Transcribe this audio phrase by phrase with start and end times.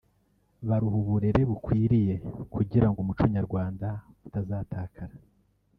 [0.67, 2.15] baruha uburere bukwiriye
[2.53, 3.87] kugirango Umuco Nyarwanda
[4.25, 5.15] utazatakara